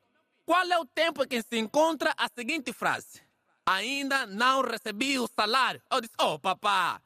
qual 0.47 0.67
é 0.67 0.79
o 0.79 0.85
tempo 0.85 1.23
em 1.23 1.29
que 1.29 1.43
se 1.43 1.59
encontra 1.59 2.13
a 2.17 2.29
seguinte 2.29 2.73
frase? 2.73 3.23
Ainda 3.67 4.27
não 4.27 4.61
recebi 4.61 5.19
o 5.19 5.29
salário. 5.29 5.81
Eu 5.91 6.01
disse, 6.01 6.15
oh 6.21 6.39
papá, 6.39 7.01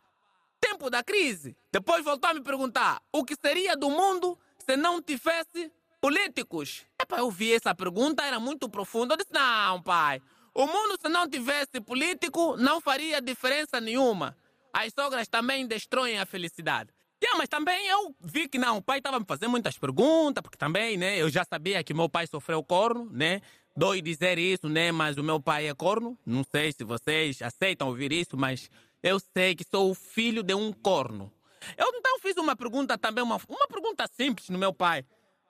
tempo 0.60 0.90
da 0.90 1.02
crise. 1.02 1.56
Depois 1.72 2.04
voltou 2.04 2.30
a 2.30 2.34
me 2.34 2.40
perguntar, 2.40 3.02
o 3.12 3.24
que 3.24 3.36
seria 3.36 3.76
do 3.76 3.90
mundo 3.90 4.38
se 4.58 4.76
não 4.76 5.00
tivesse 5.00 5.70
políticos? 6.00 6.84
Epa, 7.08 7.20
eu 7.20 7.30
vi 7.30 7.54
essa 7.54 7.74
pergunta, 7.74 8.22
era 8.22 8.38
muito 8.38 8.68
profunda. 8.68 9.14
Eu 9.14 9.16
disse, 9.16 9.32
não, 9.32 9.80
pai. 9.82 10.20
O 10.54 10.66
mundo, 10.66 10.98
se 11.00 11.08
não 11.08 11.28
tivesse 11.28 11.80
político, 11.80 12.56
não 12.58 12.82
faria 12.82 13.20
diferença 13.20 13.80
nenhuma. 13.80 14.36
As 14.72 14.92
sogras 14.92 15.26
também 15.26 15.66
destroem 15.66 16.18
a 16.18 16.26
felicidade. 16.26 16.90
Yeah, 17.22 17.38
mas 17.38 17.48
também 17.48 17.86
eu 17.88 18.14
vi 18.20 18.46
que 18.46 18.58
não, 18.58 18.76
o 18.76 18.82
pai 18.82 18.98
estava 18.98 19.18
me 19.18 19.24
fazendo 19.26 19.50
muitas 19.50 19.76
perguntas, 19.76 20.42
porque 20.42 20.56
também, 20.56 20.96
né, 20.96 21.16
eu 21.20 21.28
já 21.28 21.44
sabia 21.44 21.82
que 21.82 21.92
meu 21.92 22.08
pai 22.08 22.26
sofreu 22.26 22.62
corno, 22.62 23.08
né? 23.10 23.40
Dói 23.76 24.00
dizer 24.02 24.38
isso, 24.38 24.68
né, 24.68 24.92
mas 24.92 25.16
o 25.16 25.24
meu 25.24 25.40
pai 25.40 25.66
é 25.66 25.74
corno. 25.74 26.16
Não 26.26 26.44
sei 26.44 26.72
se 26.72 26.84
vocês 26.84 27.40
aceitam 27.40 27.88
ouvir 27.88 28.12
isso, 28.12 28.36
mas 28.36 28.70
eu 29.02 29.18
sei 29.18 29.54
que 29.54 29.64
sou 29.64 29.90
o 29.90 29.94
filho 29.94 30.42
de 30.42 30.54
um 30.54 30.72
corno. 30.72 31.32
Eu 31.76 31.88
então 31.94 32.18
fiz 32.20 32.36
uma 32.36 32.54
pergunta 32.54 32.98
também, 32.98 33.24
uma, 33.24 33.40
uma 33.48 33.66
pergunta 33.66 34.06
simples 34.14 34.48
no 34.50 34.58
meu 34.58 34.72
pai. 34.72 35.04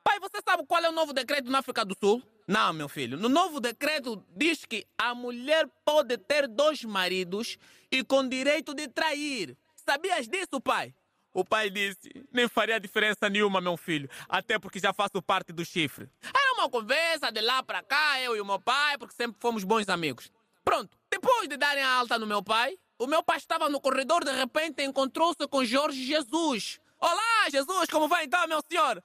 Pai, 0.08 0.18
você 0.20 0.40
sabe 0.42 0.64
qual 0.64 0.82
é 0.82 0.88
o 0.88 0.92
novo 0.92 1.12
decreto 1.12 1.50
na 1.50 1.58
África 1.58 1.84
do 1.84 1.94
Sul? 1.94 2.22
Não, 2.46 2.72
meu 2.72 2.88
filho. 2.88 3.18
No 3.18 3.28
novo 3.28 3.60
decreto 3.60 4.24
diz 4.34 4.64
que 4.64 4.86
a 4.96 5.14
mulher 5.14 5.68
pode 5.84 6.16
ter 6.16 6.48
dois 6.48 6.82
maridos 6.82 7.58
e 7.92 8.02
com 8.02 8.26
direito 8.26 8.72
de 8.72 8.88
trair. 8.88 9.54
Sabias 9.76 10.26
disso, 10.26 10.62
pai? 10.62 10.94
O 11.34 11.44
pai 11.44 11.68
disse: 11.68 12.26
Nem 12.32 12.48
faria 12.48 12.80
diferença 12.80 13.28
nenhuma, 13.28 13.60
meu 13.60 13.76
filho, 13.76 14.08
até 14.30 14.58
porque 14.58 14.78
já 14.78 14.94
faço 14.94 15.20
parte 15.20 15.52
do 15.52 15.62
chifre. 15.62 16.08
Era 16.22 16.54
uma 16.54 16.70
conversa 16.70 17.30
de 17.30 17.42
lá 17.42 17.62
para 17.62 17.82
cá, 17.82 18.18
eu 18.22 18.34
e 18.34 18.40
o 18.40 18.46
meu 18.46 18.58
pai, 18.58 18.96
porque 18.96 19.14
sempre 19.14 19.36
fomos 19.38 19.62
bons 19.62 19.90
amigos. 19.90 20.32
Pronto, 20.64 20.96
depois 21.10 21.50
de 21.50 21.58
darem 21.58 21.84
a 21.84 21.92
alta 21.92 22.18
no 22.18 22.26
meu 22.26 22.42
pai, 22.42 22.78
o 22.98 23.06
meu 23.06 23.22
pai 23.22 23.36
estava 23.36 23.68
no 23.68 23.78
corredor, 23.78 24.24
de 24.24 24.32
repente 24.32 24.82
encontrou-se 24.82 25.46
com 25.48 25.66
Jorge 25.66 26.02
Jesus. 26.02 26.80
Olá, 26.98 27.50
Jesus, 27.50 27.90
como 27.90 28.08
vai 28.08 28.24
então, 28.24 28.48
meu 28.48 28.62
senhor? 28.66 29.02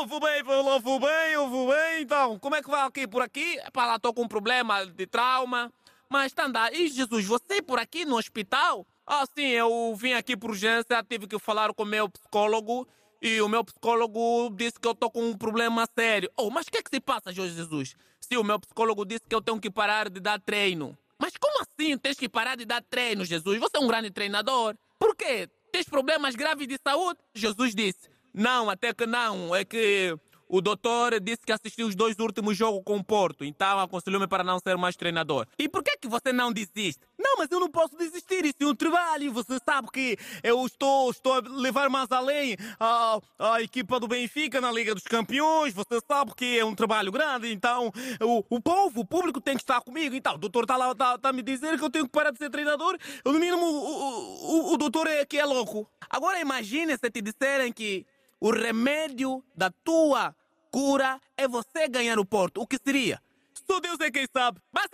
Eu 0.00 0.06
vou 0.06 0.18
bem, 0.18 0.38
eu 0.38 0.80
vou 0.80 0.98
bem, 1.00 1.32
eu 1.32 1.48
vou 1.48 1.68
bem, 1.68 2.02
então, 2.02 2.38
como 2.38 2.56
é 2.56 2.62
que 2.62 2.70
vai 2.70 2.86
aqui 2.86 3.06
por 3.06 3.22
aqui? 3.22 3.58
Epá, 3.66 3.86
lá 3.86 3.96
estou 3.96 4.14
com 4.14 4.22
um 4.22 4.28
problema 4.28 4.86
de 4.86 5.06
trauma. 5.06 5.72
Mas 6.08 6.32
tá 6.32 6.46
andando. 6.46 6.74
E 6.74 6.88
Jesus, 6.88 7.24
você 7.24 7.62
por 7.62 7.78
aqui 7.78 8.04
no 8.04 8.16
hospital? 8.16 8.86
Ah, 9.06 9.24
sim, 9.26 9.46
eu 9.46 9.94
vim 9.94 10.12
aqui 10.12 10.36
por 10.36 10.50
urgência, 10.50 11.04
tive 11.08 11.26
que 11.26 11.38
falar 11.38 11.72
com 11.72 11.82
o 11.82 11.86
meu 11.86 12.08
psicólogo 12.08 12.88
e 13.22 13.40
o 13.40 13.48
meu 13.48 13.62
psicólogo 13.62 14.50
disse 14.56 14.80
que 14.80 14.88
eu 14.88 14.94
tô 14.94 15.10
com 15.10 15.22
um 15.22 15.36
problema 15.36 15.86
sério. 15.96 16.30
Oh, 16.36 16.50
mas 16.50 16.66
o 16.66 16.70
que 16.70 16.78
é 16.78 16.82
que 16.82 16.90
se 16.90 17.00
passa, 17.00 17.32
Jesus? 17.32 17.94
Se 18.20 18.36
o 18.36 18.42
meu 18.42 18.58
psicólogo 18.58 19.04
disse 19.04 19.22
que 19.28 19.34
eu 19.34 19.40
tenho 19.40 19.60
que 19.60 19.70
parar 19.70 20.08
de 20.08 20.18
dar 20.18 20.40
treino. 20.40 20.96
Mas 21.18 21.36
como 21.36 21.62
assim 21.62 21.96
tens 21.96 22.16
que 22.16 22.28
parar 22.28 22.56
de 22.56 22.64
dar 22.64 22.82
treino, 22.82 23.24
Jesus? 23.24 23.58
Você 23.58 23.76
é 23.76 23.80
um 23.80 23.86
grande 23.86 24.10
treinador. 24.10 24.74
Por 24.98 25.14
quê? 25.14 25.48
Tens 25.70 25.88
problemas 25.88 26.34
graves 26.34 26.66
de 26.66 26.78
saúde? 26.82 27.20
Jesus 27.34 27.74
disse: 27.74 28.09
Não, 28.32 28.70
até 28.70 28.92
que 28.92 29.06
não. 29.06 29.54
É 29.54 29.64
que 29.64 30.16
o 30.50 30.60
doutor 30.60 31.20
disse 31.20 31.42
que 31.46 31.52
assistiu 31.52 31.86
os 31.86 31.94
dois 31.94 32.18
últimos 32.18 32.56
jogos 32.56 32.82
com 32.84 32.96
o 32.96 33.04
Porto, 33.04 33.44
então 33.44 33.78
aconselhou-me 33.78 34.26
para 34.26 34.42
não 34.42 34.58
ser 34.58 34.76
mais 34.76 34.96
treinador. 34.96 35.46
E 35.56 35.68
por 35.68 35.80
que 35.80 35.96
que 35.96 36.08
você 36.08 36.32
não 36.32 36.52
desiste? 36.52 36.98
Não, 37.16 37.36
mas 37.38 37.48
eu 37.52 37.60
não 37.60 37.70
posso 37.70 37.96
desistir, 37.96 38.44
isso 38.44 38.56
é 38.60 38.66
um 38.66 38.74
trabalho. 38.74 39.32
Você 39.32 39.58
sabe 39.64 39.88
que 39.92 40.16
eu 40.42 40.66
estou, 40.66 41.10
estou 41.12 41.34
a 41.34 41.40
levar 41.40 41.88
mais 41.88 42.10
além 42.10 42.56
a, 42.80 43.20
a 43.38 43.62
equipa 43.62 44.00
do 44.00 44.08
Benfica 44.08 44.60
na 44.60 44.72
Liga 44.72 44.92
dos 44.92 45.04
Campeões. 45.04 45.72
Você 45.72 46.00
sabe 46.04 46.34
que 46.34 46.58
é 46.58 46.64
um 46.64 46.74
trabalho 46.74 47.12
grande, 47.12 47.52
então 47.52 47.92
o, 48.20 48.44
o 48.50 48.60
povo, 48.60 49.02
o 49.02 49.06
público 49.06 49.40
tem 49.40 49.54
que 49.54 49.62
estar 49.62 49.80
comigo. 49.82 50.16
Então, 50.16 50.34
o 50.34 50.38
doutor 50.38 50.64
está 50.64 50.76
lá, 50.76 50.90
está, 50.90 51.14
está 51.14 51.28
a 51.28 51.32
me 51.32 51.42
dizer 51.42 51.78
que 51.78 51.84
eu 51.84 51.90
tenho 51.90 52.06
que 52.06 52.12
parar 52.12 52.32
de 52.32 52.38
ser 52.38 52.50
treinador. 52.50 52.98
No 53.24 53.34
mínimo, 53.34 53.64
o, 53.64 54.72
o, 54.72 54.74
o 54.74 54.76
doutor 54.76 55.06
é 55.06 55.24
que 55.24 55.38
é 55.38 55.44
louco. 55.44 55.88
Agora 56.08 56.40
imagine 56.40 56.98
se 56.98 57.08
te 57.08 57.22
disserem 57.22 57.72
que 57.72 58.04
o 58.40 58.50
remédio 58.50 59.44
da 59.54 59.70
tua 59.70 60.34
cura 60.70 61.20
é 61.36 61.46
você 61.46 61.86
ganhar 61.86 62.18
o 62.18 62.24
Porto. 62.24 62.62
O 62.62 62.66
que 62.66 62.78
seria? 62.82 63.20
Só 63.52 63.78
Deus 63.80 64.00
é 64.00 64.10
quem 64.10 64.26
sabe. 64.32 64.60
Mas 64.72 64.86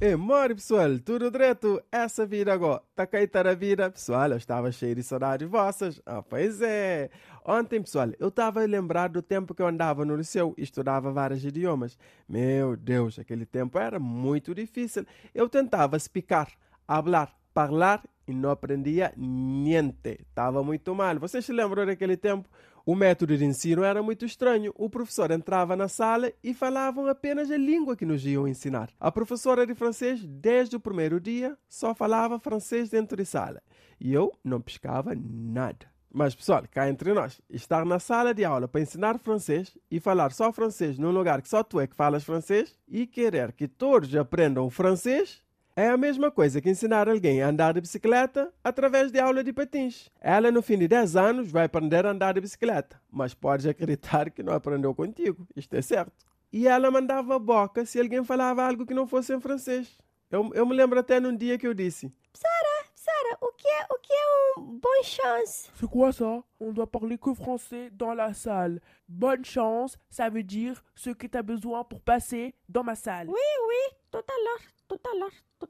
E 0.00 0.16
mori 0.16 0.54
pessoal, 0.54 0.98
tudo 0.98 1.30
direto? 1.30 1.80
Essa 1.90 2.26
vida 2.26 2.52
agora, 2.52 2.82
tá 2.94 3.06
cá 3.06 3.18
a 3.18 3.54
vida, 3.54 3.90
pessoal, 3.90 4.30
eu 4.32 4.36
estava 4.36 4.70
cheio 4.70 4.96
de 4.96 5.02
saudades 5.02 5.48
vossas. 5.48 6.02
Ah, 6.04 6.20
pois 6.20 6.60
é. 6.60 7.08
Ontem, 7.44 7.80
pessoal, 7.80 8.08
eu 8.18 8.28
estava 8.28 8.62
a 8.62 8.66
lembrar 8.66 9.08
do 9.08 9.22
tempo 9.22 9.54
que 9.54 9.62
eu 9.62 9.66
andava 9.66 10.04
no 10.04 10.16
liceu 10.16 10.54
e 10.58 10.62
estudava 10.62 11.10
vários 11.12 11.44
idiomas. 11.44 11.96
Meu 12.28 12.76
Deus, 12.76 13.18
aquele 13.18 13.46
tempo 13.46 13.78
era 13.78 13.98
muito 13.98 14.54
difícil. 14.54 15.06
Eu 15.34 15.48
tentava 15.48 15.96
explicar, 15.96 16.48
falar, 16.86 17.32
falar 17.54 18.02
e 18.32 18.34
não 18.34 18.50
aprendia 18.50 19.12
niente. 19.16 20.18
Estava 20.28 20.62
muito 20.62 20.94
mal. 20.94 21.18
Vocês 21.18 21.44
se 21.44 21.52
lembram 21.52 21.86
daquele 21.86 22.16
tempo? 22.16 22.48
O 22.84 22.96
método 22.96 23.36
de 23.36 23.44
ensino 23.44 23.84
era 23.84 24.02
muito 24.02 24.24
estranho. 24.24 24.72
O 24.74 24.90
professor 24.90 25.30
entrava 25.30 25.76
na 25.76 25.86
sala 25.86 26.32
e 26.42 26.52
falavam 26.52 27.06
apenas 27.06 27.50
a 27.50 27.56
língua 27.56 27.94
que 27.94 28.06
nos 28.06 28.26
iam 28.26 28.48
ensinar. 28.48 28.90
A 28.98 29.12
professora 29.12 29.66
de 29.66 29.74
francês, 29.74 30.24
desde 30.24 30.74
o 30.74 30.80
primeiro 30.80 31.20
dia, 31.20 31.56
só 31.68 31.94
falava 31.94 32.40
francês 32.40 32.90
dentro 32.90 33.16
de 33.16 33.24
sala. 33.24 33.62
E 34.00 34.12
eu 34.12 34.32
não 34.42 34.60
pescava 34.60 35.14
nada. 35.14 35.92
Mas, 36.14 36.34
pessoal, 36.34 36.64
cá 36.70 36.88
entre 36.88 37.12
nós, 37.14 37.40
estar 37.48 37.86
na 37.86 37.98
sala 37.98 38.34
de 38.34 38.44
aula 38.44 38.66
para 38.66 38.80
ensinar 38.80 39.18
francês 39.18 39.78
e 39.90 40.00
falar 40.00 40.32
só 40.32 40.52
francês 40.52 40.98
num 40.98 41.10
lugar 41.10 41.40
que 41.40 41.48
só 41.48 41.62
tu 41.62 41.80
é 41.80 41.86
que 41.86 41.96
falas 41.96 42.24
francês 42.24 42.78
e 42.86 43.06
querer 43.06 43.52
que 43.52 43.66
todos 43.68 44.14
aprendam 44.14 44.68
francês 44.68 45.42
é 45.74 45.88
a 45.88 45.96
mesma 45.96 46.30
coisa 46.30 46.60
que 46.60 46.68
ensinar 46.68 47.08
alguém 47.08 47.42
a 47.42 47.48
andar 47.48 47.72
de 47.74 47.80
bicicleta 47.80 48.52
através 48.62 49.10
de 49.10 49.18
aula 49.18 49.42
de 49.42 49.52
patins. 49.52 50.10
Ela, 50.20 50.50
no 50.50 50.62
fim 50.62 50.78
de 50.78 50.86
10 50.86 51.16
anos, 51.16 51.50
vai 51.50 51.64
aprender 51.64 52.04
a 52.04 52.10
andar 52.10 52.34
de 52.34 52.40
bicicleta, 52.40 53.00
mas 53.10 53.34
podes 53.34 53.66
acreditar 53.66 54.30
que 54.30 54.42
não 54.42 54.52
aprendeu 54.52 54.94
contigo. 54.94 55.46
Isto 55.56 55.74
é 55.74 55.82
certo. 55.82 56.26
E 56.52 56.68
ela 56.68 56.90
mandava 56.90 57.38
boca 57.38 57.86
se 57.86 57.98
alguém 57.98 58.22
falava 58.22 58.62
algo 58.62 58.84
que 58.84 58.92
não 58.92 59.06
fosse 59.06 59.34
em 59.34 59.40
francês. 59.40 59.98
Eu, 60.30 60.50
eu 60.54 60.66
me 60.66 60.74
lembro 60.74 60.98
até 60.98 61.18
num 61.18 61.34
dia 61.34 61.58
que 61.58 61.66
eu 61.66 61.72
disse: 61.72 62.12
Sara, 62.34 62.86
Sara, 62.94 63.38
o 63.40 63.52
que 63.52 63.66
é, 63.68 63.86
o 63.90 63.98
que 63.98 64.12
é 64.12 64.60
um 64.60 64.78
bonne 64.78 65.04
chance? 65.04 65.70
C'est 65.74 65.88
quoi 65.88 66.12
ça 66.12 66.42
On 66.60 66.72
doit 66.72 66.86
parler 66.86 67.16
que 67.16 67.34
français 67.34 67.90
dans 67.92 68.14
la 68.14 68.34
salle. 68.34 68.80
Bonne 69.08 69.44
chance, 69.44 69.98
ça 70.10 70.28
veut 70.28 70.42
dire 70.42 70.82
ce 70.94 71.10
que 71.10 71.26
tu 71.26 71.38
as 71.38 71.42
besoin 71.42 71.84
pour 71.84 72.00
passer 72.00 72.54
dans 72.68 72.84
ma 72.84 72.94
salle. 72.94 73.28
Oui, 73.28 73.34
oui, 73.68 73.96
tout 74.10 74.18
à 74.18 74.38
l'heure, 74.44 74.68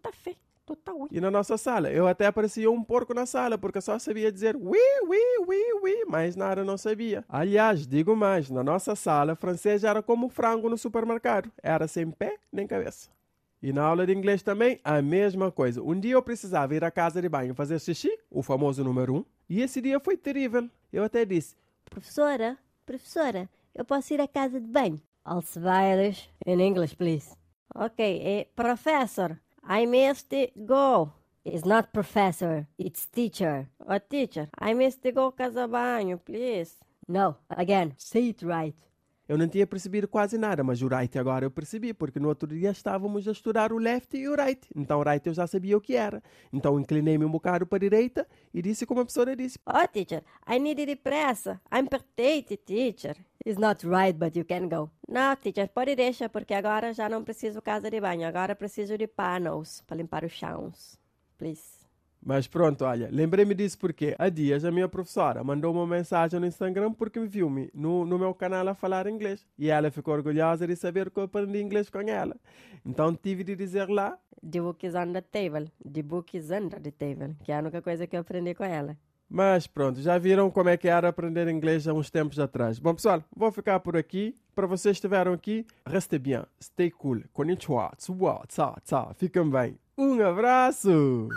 à 0.05 0.13
fait, 0.13 0.37
tout 0.67 0.79
à 0.87 0.93
oui. 0.93 1.09
E 1.11 1.21
na 1.21 1.31
nossa 1.31 1.57
sala, 1.57 1.91
eu 1.91 2.07
até 2.07 2.31
parecia 2.31 2.71
um 2.71 2.83
porco 2.83 3.15
na 3.15 3.27
sala, 3.27 3.59
porque 3.59 3.81
só 3.81 3.99
sabia 3.99 4.31
dizer 4.31 4.57
oui, 4.57 4.79
oui, 5.07 5.19
oui, 5.47 5.63
oui, 5.83 6.05
mas 6.09 6.37
nada 6.37 6.65
não 6.65 6.77
sabia. 6.77 7.25
Aliás, 7.29 7.87
digo 7.87 8.17
mais, 8.17 8.51
na 8.51 8.63
nossa 8.63 8.95
sala, 8.95 9.35
francês 9.35 9.85
era 9.85 10.03
como 10.03 10.29
frango 10.29 10.69
no 10.69 10.79
supermercado, 10.79 11.51
era 11.63 11.87
sem 11.89 12.11
pé 12.11 12.37
nem 12.53 12.67
cabeça. 12.67 13.11
E 13.63 13.73
na 13.73 13.85
aula 13.85 14.05
de 14.05 14.13
inglês 14.13 14.43
também, 14.43 14.81
a 14.83 15.01
mesma 15.01 15.53
coisa. 15.53 15.81
Um 15.81 15.99
dia 15.99 16.15
eu 16.15 16.23
precisava 16.23 16.75
ir 16.75 16.83
à 16.83 16.91
casa 16.91 17.23
de 17.23 17.29
banho 17.29 17.55
fazer 17.55 17.79
xixi, 17.79 18.11
o 18.29 18.43
famoso 18.43 18.83
número 18.83 19.15
um, 19.15 19.25
e 19.49 19.61
esse 19.61 19.81
dia 19.81 20.01
foi 20.01 20.17
terrível. 20.17 20.69
Eu 20.93 21.05
até 21.05 21.25
disse, 21.25 21.55
Professora, 21.89 22.59
professora, 22.85 23.49
eu 23.75 23.85
posso 23.85 24.13
ir 24.15 24.21
à 24.21 24.27
casa 24.27 24.61
de 24.61 24.67
banho? 24.67 25.01
Alcibiades, 25.25 26.29
in 26.45 26.61
English, 26.61 26.97
please. 26.97 27.42
Ok, 27.75 27.99
eh, 28.01 28.45
professor, 28.55 29.41
I 29.69 29.87
must 29.87 30.33
go. 30.67 31.13
It's 31.45 31.65
not 31.65 31.93
professor, 31.93 32.67
it's 32.79 33.07
teacher. 33.07 33.69
Oh, 33.87 33.99
teacher, 33.99 34.49
I 34.59 34.75
must 34.75 35.03
go 35.15 35.33
casa 35.33 35.67
banho, 35.67 36.19
please. 36.25 36.77
No, 37.09 37.37
again, 37.51 37.95
say 37.97 38.29
it 38.29 38.43
right. 38.43 38.75
Eu 39.33 39.39
não 39.39 39.49
tinha 39.49 39.67
percebido 39.67 40.07
quase 40.07 40.37
nada, 40.37 40.63
mas 40.63 40.83
o 40.83 40.89
right 40.89 41.19
agora 41.19 41.47
eu 41.47 41.51
percebi, 41.51 41.95
porque 41.95 42.21
no 42.21 42.29
outro 42.29 42.47
dia 42.47 42.71
estávamos 42.71 43.27
a 43.27 43.33
estudar 43.33 43.73
o 43.73 43.79
left 43.79 44.15
e 44.15 44.29
o 44.29 44.35
right. 44.35 44.69
Então 44.77 45.01
o 45.01 45.03
right 45.03 45.27
eu 45.27 45.33
já 45.33 45.47
sabia 45.47 45.75
o 45.75 45.81
que 45.81 45.97
era. 45.97 46.23
Então 46.53 46.79
inclinei-me 46.79 47.25
um 47.25 47.31
bocado 47.31 47.67
para 47.67 47.77
a 47.77 47.81
direita 47.81 48.29
e 48.53 48.61
disse 48.61 48.85
como 48.85 49.01
a 49.01 49.05
professora 49.05 49.35
disse. 49.35 49.59
Oh, 49.65 49.89
teacher, 49.89 50.23
I 50.47 50.59
need 50.59 50.85
depressa. 50.85 51.59
I'm 51.75 51.87
pertete, 51.87 52.59
teacher. 52.59 53.17
It's 53.47 53.59
not 53.59 53.87
right, 53.87 54.13
but 54.13 54.37
you 54.37 54.45
can 54.45 54.69
go. 54.69 54.91
Não, 55.09 55.35
teacher, 55.37 55.71
pode 55.71 55.97
deixar, 55.97 56.29
porque 56.29 56.53
agora 56.53 56.93
já 56.93 57.09
não 57.09 57.25
preciso 57.25 57.63
casa 57.63 57.91
de 57.91 57.99
banho. 58.03 58.29
Agora 58.29 58.55
preciso 58.55 58.99
de 58.99 59.07
panos 59.07 59.81
para 59.87 59.97
limpar 59.97 60.27
os 60.27 60.33
chãos. 60.33 60.99
Please. 61.39 61.82
Mas 62.25 62.47
pronto, 62.47 62.85
olha, 62.85 63.09
lembrei-me 63.11 63.53
disso 63.53 63.77
porque 63.79 64.15
há 64.17 64.29
dias 64.29 64.65
a 64.65 64.71
minha 64.71 64.89
professora 64.89 65.43
mandou 65.43 65.73
uma 65.73 65.87
mensagem 65.87 66.39
no 66.39 66.47
Instagram 66.47 66.93
porque 66.93 67.19
me 67.19 67.27
viu-me 67.27 67.69
no, 67.75 68.07
no 68.07 68.17
meu 68.17 68.33
canal 68.33 68.69
a 68.69 68.75
falar 68.75 69.09
inglês. 69.09 69.45
E 69.59 69.69
ela 69.69 69.91
ficou 69.91 70.15
orgulhosa 70.15 70.67
de 70.67 70.77
saber 70.77 71.11
que 71.11 71.19
eu 71.19 71.25
aprendi 71.25 71.61
inglês 71.61 71.91
com 71.91 72.01
ela. 72.01 72.37
Então 72.87 73.13
tive 73.15 73.43
de 73.43 73.57
dizer 73.57 73.89
lá, 73.89 74.17
The 74.49 74.61
book 74.61 74.87
is 74.87 74.95
on 74.95 75.13
the 75.13 75.21
table. 75.21 75.71
The 75.85 76.03
book 76.03 76.37
is 76.37 76.51
under 76.51 76.81
the 76.81 76.91
table. 76.91 77.37
Que 77.45 77.53
é 77.53 77.57
a 77.57 77.61
única 77.61 77.83
coisa 77.83 78.07
que 78.07 78.17
eu 78.17 78.21
aprendi 78.21 78.55
com 78.55 78.65
ela. 78.65 78.97
Mas 79.29 79.67
pronto, 79.67 80.01
já 80.01 80.19
viram 80.19 80.51
como 80.51 80.69
é 80.69 80.77
que 80.77 80.89
era 80.89 81.09
aprender 81.09 81.49
inglês 81.49 81.89
há 81.89 81.95
uns 81.95 82.11
tempos 82.11 82.39
atrás. 82.39 82.79
Bom, 82.79 82.95
pessoal, 82.95 83.25
vou 83.35 83.51
ficar 83.51 83.81
por 83.81 83.97
aqui. 83.97 84.37
Para 84.55 84.67
vocês 84.67 84.95
que 84.95 84.99
estiveram 84.99 85.33
aqui, 85.33 85.67
reste 85.87 86.19
bien, 86.19 86.43
stay 86.63 86.91
cool. 86.91 87.23
Konnichiwa, 87.33 87.93
tsuwa, 87.97 88.45
tsa, 88.47 88.75
tsa. 88.85 89.15
Fiquem 89.15 89.49
bem. 89.49 89.79
Um 89.97 90.21
abraço! 90.23 91.29